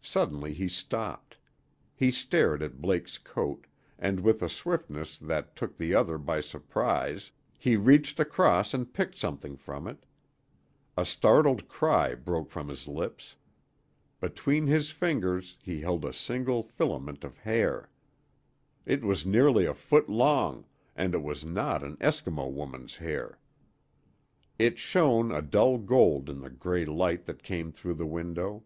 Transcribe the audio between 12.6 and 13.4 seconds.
his lips.